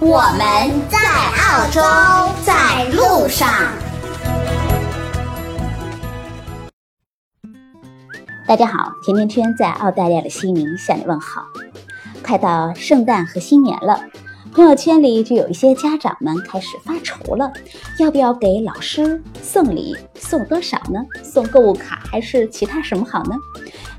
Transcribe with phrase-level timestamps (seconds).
[0.00, 1.80] 我们在澳洲，
[2.44, 3.48] 在路上。
[8.46, 11.44] 大家好，甜甜圈在澳大利亚的悉尼向你问好。
[12.24, 14.00] 快到圣诞和新年了，
[14.54, 17.52] 朋友圈里就有一些家长们开始发愁了，
[17.98, 19.96] 要不要给老师送礼？
[20.14, 21.04] 送多少呢？
[21.24, 23.34] 送购物卡还是其他什么好呢？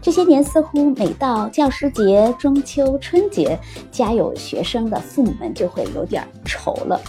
[0.02, 3.60] 这些年似乎每到教师节、中秋、春节，
[3.92, 7.02] 家有学生的父母们就会有点愁了。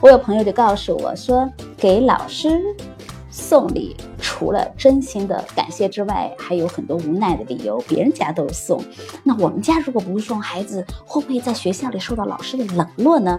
[0.00, 2.60] 我有朋友就告诉我说，给老师
[3.30, 7.78] 送礼，除了真心的感谢之外，还有很多无奈的理由。
[7.86, 8.82] 别人家都送，
[9.22, 13.38] 那我们家如果不送，孩子会不会在学校里受到老师的冷落呢？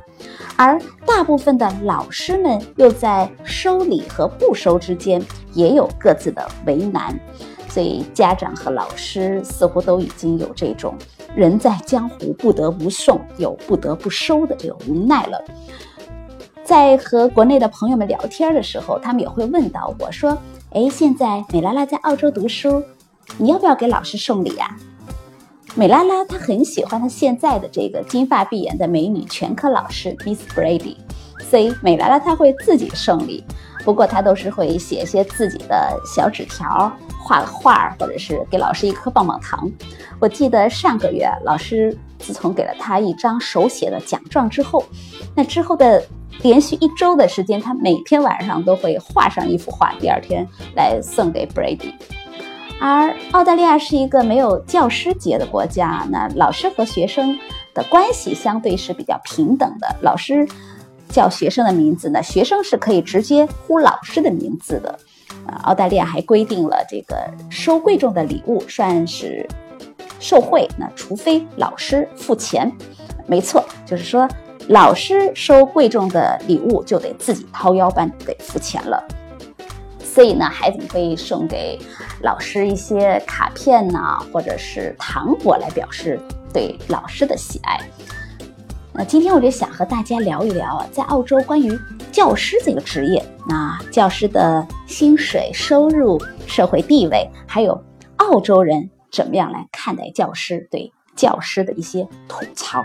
[0.56, 5.22] 而大部分的老师们又在收礼和不收之间，
[5.54, 7.18] 也有各自的为难。
[7.68, 10.96] 所以家长和老师似乎都已经有这种
[11.36, 15.40] 人在江湖不得不送又不得不收的这个无奈了。
[16.70, 20.38] 在和国内的朋友们聊天的时候，他们也会问到我说
[20.70, 22.84] ：“哎，现在美拉拉在澳洲读书，
[23.40, 24.78] 你要不要给老师送礼呀？”
[25.74, 30.96] 美拉拉她很喜欢她现在的这个金发碧眼的美女全科老师 Miss Brady，
[31.40, 33.44] 所以美拉拉她会自己送礼，
[33.84, 36.92] 不过她都是会写一些自己的小纸条。
[37.20, 39.70] 画个画，或者是给老师一颗棒棒糖。
[40.20, 44.84] 我记得上个月，老师自从给了他一张手写的奖状之后，
[45.36, 46.04] 那之后的
[46.42, 51.94] 连续一周的时间，他每天晚上都会画上一幅画，第二天来送给 Brady。
[52.82, 57.38] 而澳大利亚是一个没有教师节的国家，那老师和学生
[57.74, 59.96] 的关系相对是比较平等的。
[60.02, 60.48] 老师
[61.10, 64.98] 叫学生的名字呢，学生是可以直接呼老师的名字的。
[65.64, 67.18] 澳大利亚还规定了，这个
[67.50, 69.46] 收贵重的礼物算是
[70.20, 72.72] 受贿，那除非老师付钱。
[73.28, 74.28] 没错，就是说
[74.70, 79.04] 老师收贵重的礼物就得自己掏腰包给付钱了。
[80.00, 81.80] 所以呢，孩子们会送给
[82.22, 86.20] 老师一些卡片呐，或者是糖果来表示
[86.54, 87.80] 对老师的喜爱。
[88.94, 91.76] 那今天我就想和大家聊一聊啊，在澳洲关于
[92.12, 97.84] 教师这个职业，那教师的薪水、收入、社会地位，还有
[98.18, 102.84] 澳洲人怎么样来看待教师，对教师的一些吐槽。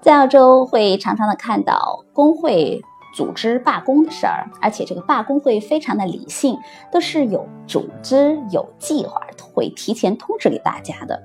[0.00, 2.82] 在澳洲会常常的看到工会
[3.14, 6.58] 组织罢工的事儿，而且这个罢工会非常的理性，
[6.90, 9.20] 都是有组织、有计划，
[9.54, 11.22] 会提前通知给大家的。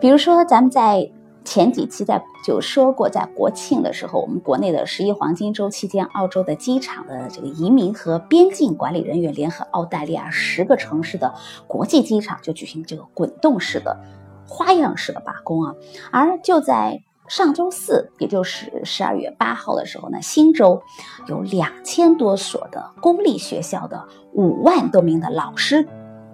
[0.00, 1.10] 比如说咱们在。
[1.44, 11.32] 前几期在就说过，在国庆的时候，我们国内的十一黄金周期间，澳洲的机场的这个移民和边境管理人员联合澳大利亚十个城市的
[11.66, 13.98] 国际机场就举行这个滚动式的、
[14.46, 15.74] 花样式的罢工啊。
[16.12, 20.82] 而就在上周四，也就是十二月八号的时候呢，新州
[21.26, 25.86] 有两千多所的公立学校的五万多名的老师。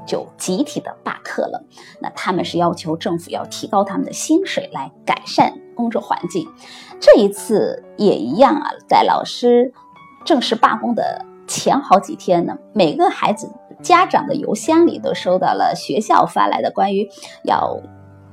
[0.07, 1.65] 就集体的罢课了。
[1.99, 6.47] 那他们是要求政府要提高他们的薪水，来改善工作环境。
[7.01, 9.73] 这一次也一样啊，在老师
[10.23, 13.51] 正式罢工的前好几天呢，每个孩子
[13.81, 17.09] 家长的邮箱里都收到了学校发来的关于
[17.43, 17.81] 要。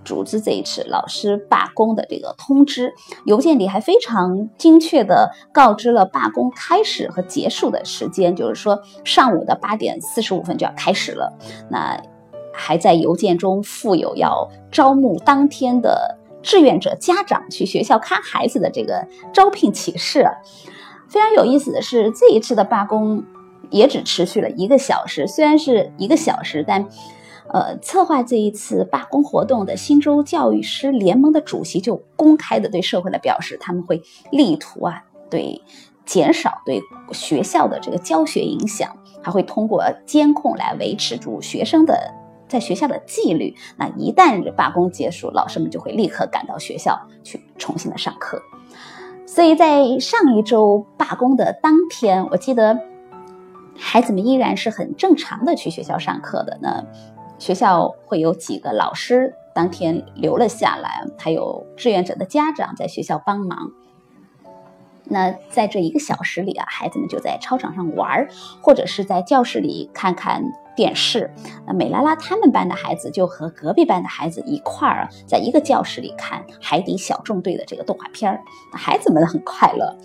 [0.03, 2.93] 组织这一次老师罢工的这个通知，
[3.25, 11.31] 邮件里还非常精确的告知了罢工开始和结束的时间，就是说上午的八点四十五分就要开始了。
[11.69, 12.01] 那
[12.53, 20.25] 还在邮件中附有要招募当天的志愿者家长去学校看孩子的这个招聘启事。
[21.07, 23.23] 非常有意思的是，这一次的罢工
[23.69, 26.87] 也只持续了一个小时，虽然是一个小时，但。
[27.53, 34.01] 呃，策划这一次罢工活动的新州教育师联盟的主席就公开的对社会的表示，他们会
[34.31, 35.61] 力图啊，对
[36.05, 36.81] 减少对
[37.11, 42.13] 学校的这个教学影响，还会通过监控来维持住学生的
[42.47, 43.53] 在学校的纪律。
[43.77, 48.41] 那一旦罢工结束，老师们就会立刻赶到学校去重新的上课。
[49.25, 52.79] 所以在上一周罢工的当天，我记得
[53.77, 56.57] 孩子们依然是很正常的去学校上课的。
[56.61, 56.85] 那
[57.41, 63.71] 学校会有几个老师当天留了下来，还有志愿者的家长在学校帮忙。
[65.05, 68.27] 那在这一个小时里啊，孩子们就在操场上玩，
[68.61, 70.43] 或者是在教室里看看
[70.75, 71.33] 电视。
[71.65, 78.39] 那美拉拉他们班的孩子就和隔壁班的孩子一块儿，在一个教室里看《海底小纵队》的这个动画片儿，
[78.71, 79.97] 孩子们很快乐。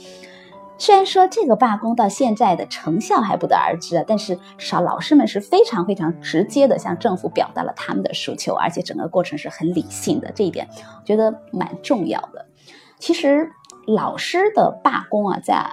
[0.78, 12.46] 虽然说这个罢工到现在的成效还不得而知啊，但是少老师们是非常非常直接的向政府表达了他们的诉求，而且整个过程是很理性的，这一点我觉得蛮重要的。
[12.99, 13.50] 其实
[13.87, 15.64] 老师的罢工啊，在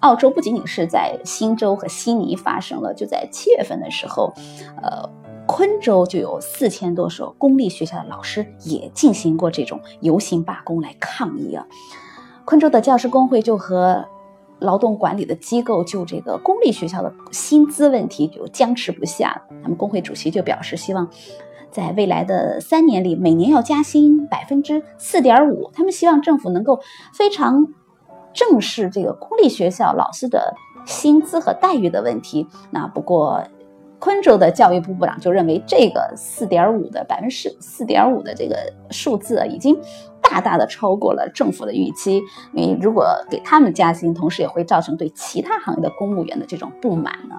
[0.00, 4.32] 澳洲不仅仅是在新州和悉尼发生了，就在七月份的时候，
[4.82, 5.10] 呃，
[5.46, 11.66] 昆州就有四千多所公立学校的老师也进行过这种游行罢工来抗议啊。
[12.46, 14.06] 昆州的教师工会就和
[14.60, 19.42] 劳动管理的机构就这个公立学校的薪资问题就僵持不下。
[19.62, 21.08] 他们工会主席就表示，希望
[21.72, 25.70] 在未来的三年里，每年要加薪百分之四点五。
[25.74, 26.78] 他们希望政府能够
[27.12, 27.66] 非常
[28.32, 30.54] 正视这个公立学校老师的
[30.86, 32.46] 薪资和待遇的问题。
[32.70, 33.42] 那不过，
[33.98, 38.56] 昆州的教育部部长就认为，这个四点五的百分之四点五的这个
[38.90, 39.76] 数字已经。
[40.28, 42.20] 大大的超过了政府的预期，
[42.52, 47.36] 因为如果给他们加薪，同时也会造成对其他行业的公务员的这种不满呢。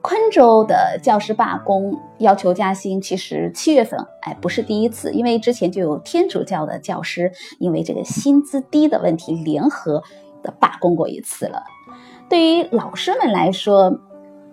[0.00, 10.04] 昆州的教师罢工要求加薪，其实七月份哎不是第一次，因为之前就有天主教的教师因为这个薪资低的问题联合
[10.44, 11.64] 的罢工过一次了。
[12.28, 13.98] 对于老师们来说，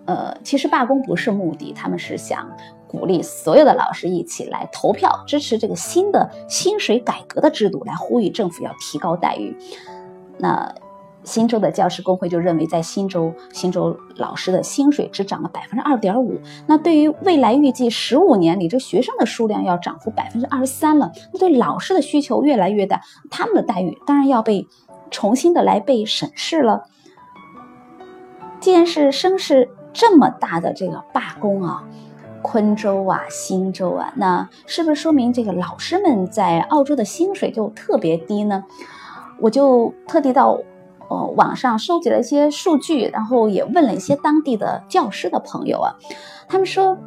[0.06, 2.48] 呃，其实罢工不是目的，他们是想。
[2.88, 9.54] 鼓励所有的老师一起来投票支持这个新的薪水改革的制度，来呼吁政府要提高待遇。
[10.38, 10.72] 那
[11.24, 16.40] 新州的教师工会就认为，在新州，新州老师的薪水只涨了百分之二点五。
[16.68, 24.68] 那对于未来预计十五年里，这学生的数量要涨幅百分之二十三了，那对老师的需求越来越大，他们的待遇当然要被
[25.10, 26.84] 重新的来被审视了。
[28.60, 29.68] 既然是生是
[29.98, 31.82] 这么大的这个罢工啊！
[32.42, 38.62] 昆州啊，新州啊，那是不是说明这个老师们在澳洲的薪水就特别低呢？
[39.40, 40.60] 我就特地到
[41.08, 45.96] 呃网上收集了一些数据，然后也问了一些当地的教师的朋友啊，
[46.46, 46.98] 他们说，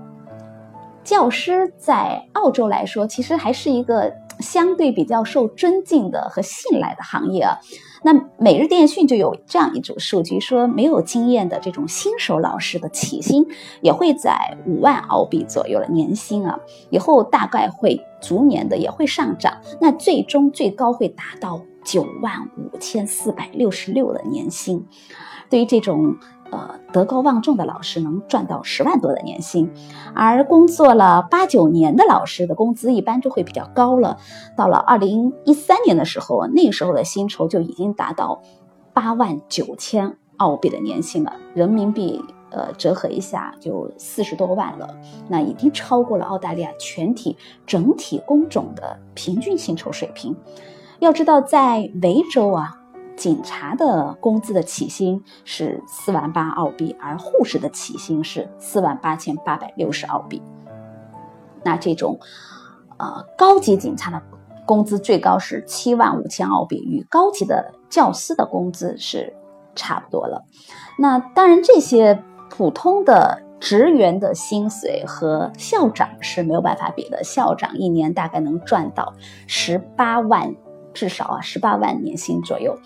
[1.04, 7.60] 教师在澳洲来说，其实还是一个相对比较受尊敬的和信赖的行业啊。
[8.04, 13.46] 那每日电讯就有这样一组数据，说没有经验的这种新手老师的起薪
[13.82, 16.60] 也会在五万澳币左右的年薪啊，
[16.90, 24.86] 以后大概会逐年的也会上涨，那最终最高会达到九万五千四百六十六的年薪。
[25.50, 26.16] 对于这种。
[26.52, 29.72] 呃，德高望重的老师能赚到十万多的年薪，
[30.16, 34.18] 而工作了八九年的老师的工资一般就会比较高了。
[34.56, 38.42] 到了二零一三年的时候，那时候的薪酬就已经达到
[38.94, 42.20] 八万九千澳币的年薪了，人民币
[42.50, 44.96] 呃折合一下就四十多万了，
[45.28, 47.38] 那已经超过了澳大利亚全体
[47.68, 50.36] 整体工种的平均薪酬水平。
[51.00, 52.79] 要知道，在维州啊。
[53.20, 60.42] 警察的工资的起薪是四万八澳币，而护士的起薪是四万八千八百六十澳币。
[61.66, 62.18] 那这种，
[62.98, 64.22] 呃，高级警察的
[64.66, 69.36] 工资最高是七万五千澳币，与高级的教师的工资是
[69.76, 70.46] 差不多了。
[70.98, 77.22] 那当然，这些普通的职员的薪水和校长是没有办法比的。
[77.26, 79.14] 校长一年大概能赚到
[79.46, 80.56] 十八万，
[80.94, 82.80] 至少啊，十八万年薪左右。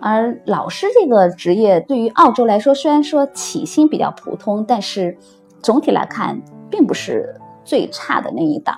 [0.00, 5.16] 而老师这个职业对于澳洲来说，虽然说起薪比较普通，但是
[5.62, 7.34] 总体来看并不是
[7.64, 8.76] 最差的那一档。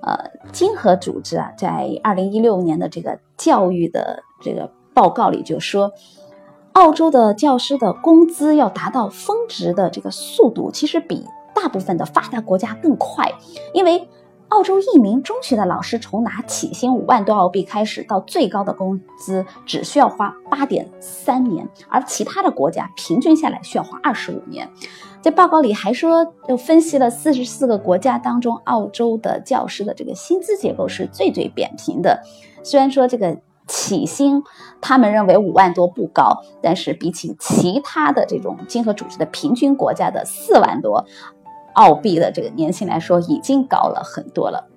[0.00, 5.92] 呃，金河组织啊，在二零一六年的这个教育的这个报告里就说，
[6.72, 13.32] 澳洲的教师的工资要达到峰值的这个速度，其实比大部分的发达国家更快，
[13.72, 14.08] 因为。
[14.48, 24.70] 澳洲一名中学的老师从拿起薪五万多澳币开始，到最高的工资只需要花八点三年，而其他的国家平均下来需要花二十五年。
[25.20, 32.22] 在报告里还说，又分析了四十四个国家当中，澳洲的教师的这个薪资结构是最最扁平的。
[32.62, 33.36] 虽然说这个
[33.66, 34.44] 起薪
[34.80, 41.04] 他们认为五万多不高，但是比起其他的这种经合组织的平均国家的四万多。
[41.76, 44.68] 澳币的这个年薪来说，已经高了很多了。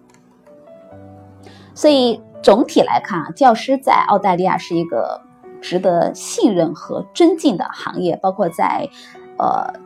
[1.73, 5.21] 所以总体来看啊，教师在澳大利亚是一个
[5.61, 8.89] 值得信任和尊敬的行业，包括在
[9.37, 9.79] 呃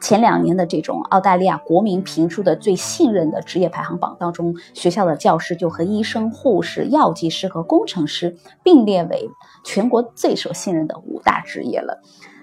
[0.00, 9.28] 前两年的这种澳大利亚国民评出的最信任的职业排行榜当中，学校的教师就和医生、护士、药剂师和工程师并列为
[9.64, 12.00] 全国最受信任的五大职业了。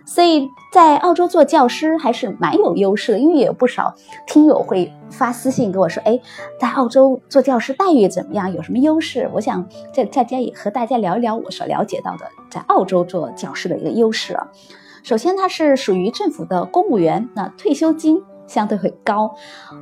[0.09, 3.93] 所以在澳洲做教师还是蛮有优势的，因为也有不少
[4.25, 6.19] 听友会发私信给我说：“哎，
[6.59, 8.51] 在澳洲做教师待遇怎么样？
[8.51, 14.47] 有什么优势？”我想在大家也和大家聊一聊我所了解到的在澳洲做教师的一个优势啊。
[15.03, 19.35] 首先，它是属于政府的公务员，那退休金相对会高。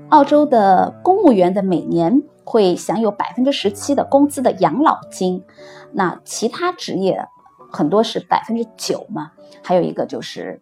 [0.10, 5.46] 澳洲的公务员的每年会享有百分之十七的工资的养老金，
[5.94, 7.26] 那其他职业
[7.72, 9.32] 很多是百分之九嘛。
[9.64, 10.62] 还有一个就是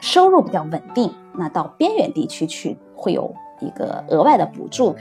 [0.00, 4.96] 收入比较稳定，那到边远地区去会有一个额外的补助。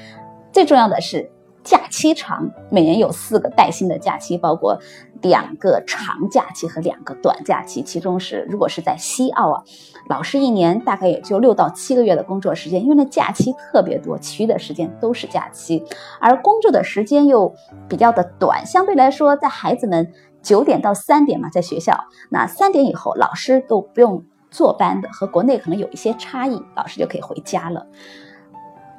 [0.51, 1.31] 最重要的是
[1.63, 4.77] 假期长，每年有四个带薪的假期，包括
[5.21, 7.81] 两个长假期和两个短假期。
[7.81, 9.63] 其中是如果是在西澳啊，
[10.09, 15.83] 老师一年大概也就六到七个月的工作时间，因为那假期特别多，其余的时间都是假期，
[16.19, 17.53] 而工作的时间又
[17.87, 20.11] 比较的短，相对来说，在孩子们。
[20.45, 27.87] 九点到三点嘛，在学校，那三点以后老师都不用坐班的，和国内可能有一些差异，老师就可以回家了。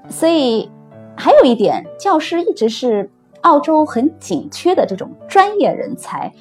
[0.09, 0.69] 所以
[1.17, 3.11] 还有一点，教师一直是
[3.43, 6.33] 澳洲很紧缺的这种专业人才。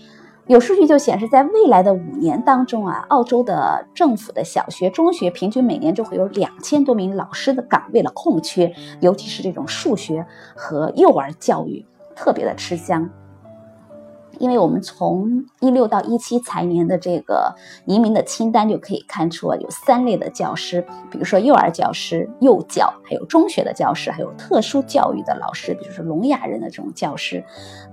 [0.48, 11.86] 有数据就显示，在未来的五年当中啊，澳洲的政府的小学、中学平均每年就会有两千多名老师的岗位的空缺，尤其是这种数学和幼儿教育
[12.16, 13.10] 特别的吃香。
[14.40, 27.44] 因为我们从一六到一七财年的这个移民的清单就可以看出啊，有三类的教师，比如说幼儿教师、幼教，还有中学的教师，还有特殊教育的老师，比如说聋哑人的这种教师，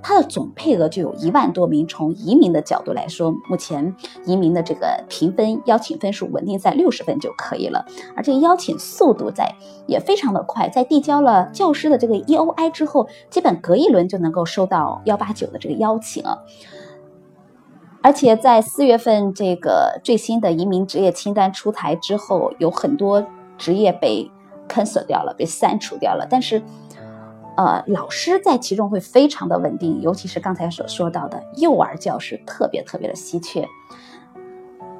[0.02, 1.86] 他的总配额就有一万多名。
[1.86, 3.94] 从移民的角度来说，目前
[4.24, 7.84] 移民的这个评分邀请分数稳定在六十分就可以了，
[8.16, 9.52] 而这个邀请速度在
[9.86, 16.24] 也非常的快，在递交了教师的这个 E O I 之后，基本隔一轮就能够收到幺八九的这个邀请。
[18.02, 23.24] 而且在四月份这个最新的移民职业清单出台之后，有很多
[23.56, 24.28] 职业被
[24.68, 26.26] cancel 掉了，被删除掉了。
[26.28, 26.60] 但是，
[27.56, 33.64] 呃，老师在其中会非常的稳定，尤其是刚才所说到的幼儿教师，特别特别的稀缺。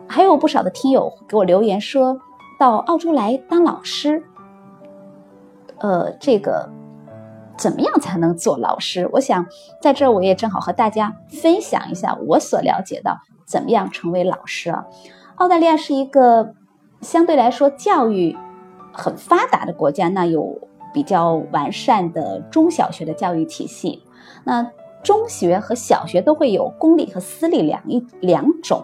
[0.07, 2.21] 还有不少的听友给我留言说，
[2.59, 4.23] 到澳洲来当老师，
[5.79, 6.71] 呃，这个。
[7.63, 9.09] 怎么样才能做老师？
[9.13, 9.47] 我想
[9.81, 14.85] 在这儿我也正好和大家分享一下我所了解到怎么样成为老师啊。
[15.37, 16.55] 澳大利亚是一个
[17.03, 18.37] 相对来说教育
[18.93, 20.59] 很发达的国家，那有
[20.93, 24.03] 比较完善的中小学的教育体系。
[24.43, 24.69] 那
[25.05, 28.83] 中学和小学都会有公立和私立两一两种，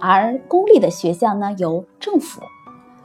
[0.00, 2.40] 而公立的学校呢由政府。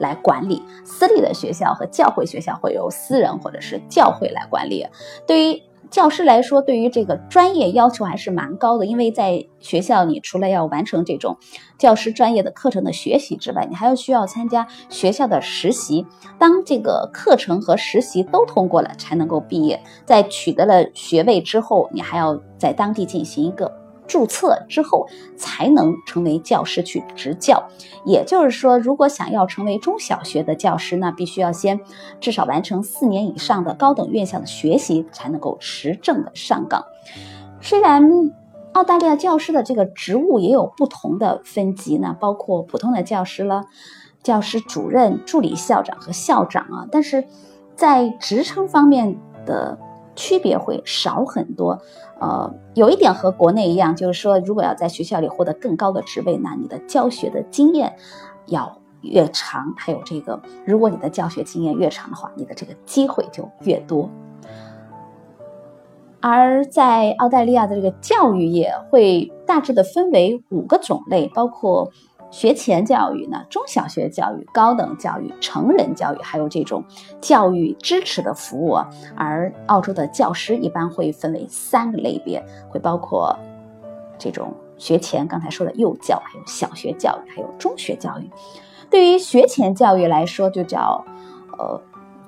[0.00, 4.84] 来管理私立的学校和教会学校会由私人或者是教会来管理。
[5.26, 11.36] 对于教师来说，对于这个专业要求还是蛮高的，因为在学校，你除了要完成这种
[11.78, 16.06] 教师专业的课程的学习之外，你还要需要参加学校的实习。
[16.38, 19.82] 当这个课程和实习都通过了，才能够毕业。
[20.06, 23.80] 在取得了学位之后，你还要在当地进行一个。
[24.10, 27.62] 注册之后才能成为教师去执教，
[28.04, 31.78] 也就是说，如果想要成为中小学的教师，那必须要先
[32.18, 36.84] 至少完成四年以上的高等院校的学习，才能够持证的上岗。
[37.60, 38.32] 虽然
[38.72, 43.66] 澳大利亚教师的这个职务也有不同的分级呢，包括普通的教师了、
[44.24, 47.24] 教师主任、助理校长和校长啊，但是
[47.76, 49.78] 在职称方面的。
[50.20, 51.80] 区别会少很多，
[52.20, 57.96] 呃，有一点和国内一样，就是说，如果要在学校里获得更高的职位，那你的教学的经验
[58.48, 64.10] 要越长，还有这个，如果你的教学经验越长的话，你的这个机会就越多。
[66.20, 71.90] 而在澳大利亚的这个教育业会大致的分为五个种类，包括。
[72.30, 76.84] 学前教育呢，中小学教育、高等教育、成人教育，还有这种
[77.20, 78.78] 教育支持的服务。
[79.16, 83.36] 而澳洲的教师一般会分为三个类别，会包括
[84.16, 88.30] 这种学前，刚才说的幼教，还有小学教育，还有中学教育。
[88.88, 91.04] 对于学前教育来说，就叫
[91.58, 91.80] 呃，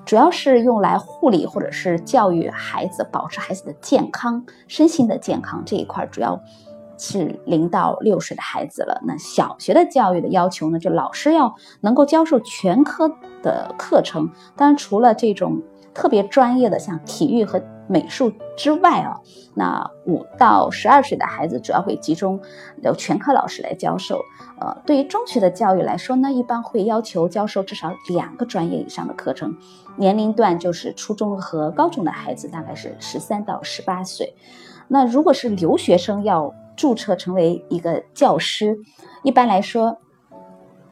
[0.05, 6.39] 主要是用来护理或者是教育孩子，保持孩子的健康、身心的健康这一块主要。
[6.97, 9.01] 是零到六岁的孩子了。
[9.05, 10.79] 那小学的教育的要求呢？
[10.79, 14.29] 就老师要能够教授全科的课程。
[14.55, 15.61] 当然，除了这种
[15.93, 19.19] 特别专业的，像体育和美术之外啊，
[19.55, 22.39] 那五到十二岁的孩子主要会集中
[22.81, 24.19] 由全科老师来教授。
[24.59, 29.55] 呃，对于中学的教育来说呢，一般会要求教授至少两个专业以上的课程，
[29.97, 34.33] 年龄段就是初中和高中的孩子大概是十三到十八岁。
[34.87, 38.77] 那如果是留学生要注册成为一个教师，
[39.23, 39.97] 一般来说，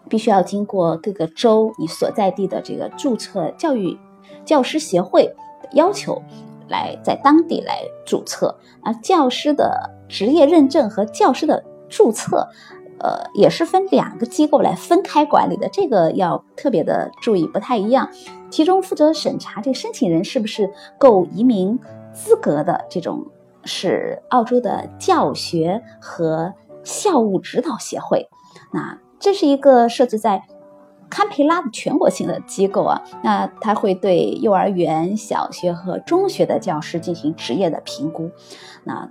[0.10, 3.98] 必须要经过各个州你所在地的这个注册教育
[4.46, 5.34] 教师协会
[5.74, 6.22] 要求，
[6.68, 8.58] 来在当地来注册。
[8.84, 12.48] 而，教师的职业认证和教师的注册，
[13.00, 18.10] 呃，也是分两个机构来分开管理的，这个要特别的注意，不太一样。
[18.50, 21.80] 其中负责审查这个申请人是不是够移民
[22.14, 23.26] 资格的这种。
[23.64, 26.54] 是澳洲的教学和
[26.84, 28.30] 校务指导协会，
[28.72, 30.44] 那这是一个设置在
[31.10, 38.32] 堪培拉的全国性的机构啊，那它会对幼儿园、小学和中学的教师进行职业的评估，
[38.84, 39.10] 那。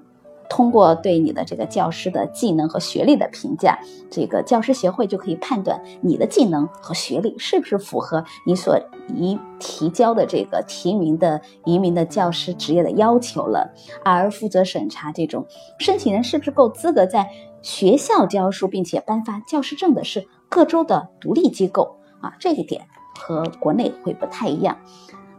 [0.51, 3.79] 通过对你的这个教师的技能和学历的评价，
[4.11, 8.79] 这个教师协会就可以判断你的技能和学历是不是符合你所
[9.15, 13.73] 移提交的这个提名的移民的教师职业的要求了。
[14.05, 15.47] 而负责审查这种
[15.79, 17.31] 申请人是不是够资格在
[17.63, 22.83] 学校教书并且颁发教师证的是各州的独立机构啊，这一点
[23.15, 24.77] 和国内会不太一样。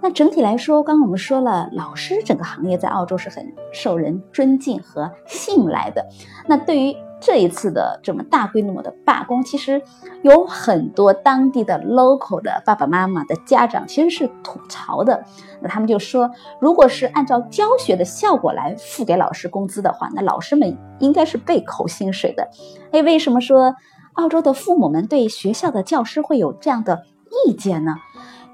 [0.02, 6.06] 那整体来说，刚刚我们说了，老师整个行业在澳洲是很受人尊敬和信赖的。
[6.48, 9.80] 那对于这一次的这么大规模的罢工，其实
[10.24, 15.24] 有很多当地的 local 的爸爸妈妈的家长其实是吐槽的。
[15.62, 22.50] 那他们就说，如果是按照教学的效果来付给老师工资的话，那老师们应该是被扣薪水的。
[22.92, 23.76] 哎，为什么说
[24.14, 27.04] 澳洲的父母们对学校的教师会有这样的
[27.46, 27.98] 意见呢？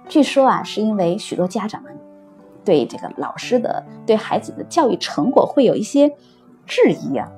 [0.08, 1.98] 据说啊，是因为许多家长们
[2.64, 6.16] 对这个老师的、对孩子的教育成果会有一些
[6.66, 7.30] 质疑啊。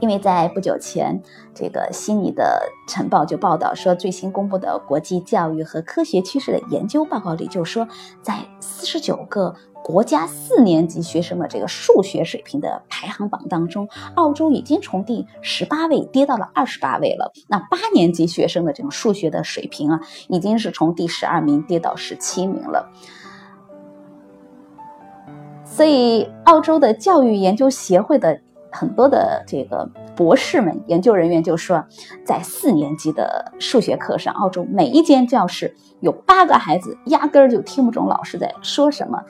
[0.00, 1.22] 因为在不久前，
[1.54, 7.86] 这个悉尼的晨报就报道说，最新公布的国际教育和科学趋势的研究报告里就说，
[8.20, 9.54] 在四十九个。
[9.82, 17.32] 国家四年级学生的这个数学水平的排行榜当中，澳洲已经从第十八位跌到了二十八位了。
[17.48, 22.88] 那八年级学生的这种数学的水平啊，已经是从第十二名跌到十七名了。
[25.64, 28.40] 所以，澳洲的教育研究协会的
[28.70, 31.82] 很多的这个博士们、研究人员就说，
[32.24, 39.24] 在四年级的数学课上，澳洲每一间教室有八个孩子压根儿就听不懂老师在说什么。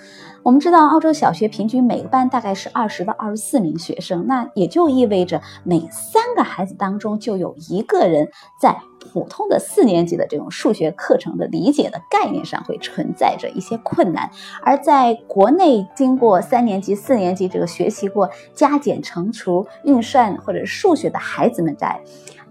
[0.45, 8.29] 我们知道，澳洲小学平均每个班大概是二十到二十四名学生，那也就意味着每三个孩子当中就有一个人
[8.59, 14.29] 在普通的四年级的这种数学课程的理解的概念上会存在着一些困难。
[14.63, 22.01] 而在国内，经过三年级、四年级这个学习过加减乘除、运算或者数学的孩子们，在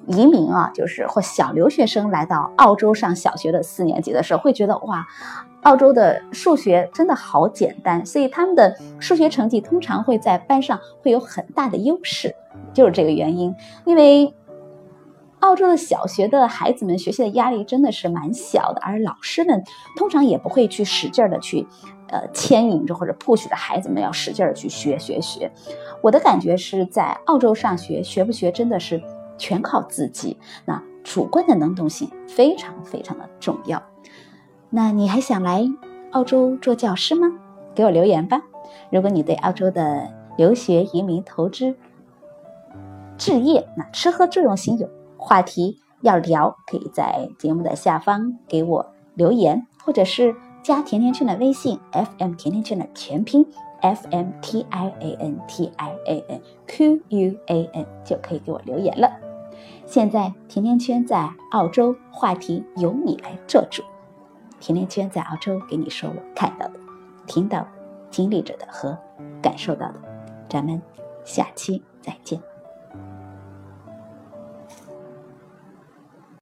[0.07, 5.05] 移民啊，就是或小留学生来到澳洲上小学的四年级的时候，会觉得哇。
[5.63, 12.35] 澳洲的数学真的好简单，所以他们的数学成绩通常会在班上会有很大的优势，
[12.73, 13.53] 就是这个原因。
[13.85, 14.33] 因为
[15.39, 19.63] 澳洲的小学的孩子们学习的压力真的是蛮小的，而老师们
[19.95, 21.67] 通常也不会去使劲的去，
[22.09, 25.51] 呃，牵引着或者 push 着孩子们要使劲的去学学学。
[26.01, 29.01] 我的感觉是在澳洲上学，学不学真的是
[29.37, 33.81] 全靠自己，那主观的能动性非常非常的重要。
[34.73, 35.69] 那你还想来
[36.11, 37.27] 澳洲做教师吗？
[37.75, 38.41] 给我留言吧。
[38.89, 41.75] 如果你对澳洲的留学、移民、投资、
[43.17, 53.45] 置业，那吃喝住用行有话题要聊，可以在节目的下方给我留言，或者是加甜甜圈的微信，FM 甜甜圈的全拼
[53.81, 59.11] ，FM T I A N T I A N Q U A N 就可以给我留言了。
[59.85, 63.83] 现在甜甜圈在澳洲，话题由你来做主。
[64.61, 66.79] 甜甜圈在澳洲给你说我看到的、
[67.25, 67.67] 听到的、
[68.11, 68.97] 经历着的和
[69.41, 69.95] 感受到的，
[70.47, 70.79] 咱们
[71.25, 72.39] 下期再见。